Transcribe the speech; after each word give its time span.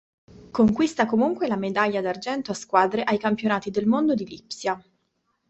Conquista 0.51 1.05
comunque 1.05 1.45
la 1.45 1.55
medaglia 1.57 2.01
d'argento 2.01 2.49
a 2.49 2.55
squadre 2.55 3.03
ai 3.03 3.19
campionati 3.19 3.69
del 3.69 3.85
mondo 3.85 4.15
di 4.15 4.25
Lipsia. 4.27 4.83